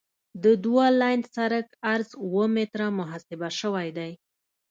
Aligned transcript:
د 0.43 0.45
دوه 0.63 0.85
لاین 1.01 1.21
سرک 1.35 1.67
عرض 1.91 2.09
اوه 2.25 2.45
متره 2.55 2.87
محاسبه 2.99 3.47
شوی 3.59 3.87
دی 3.97 4.11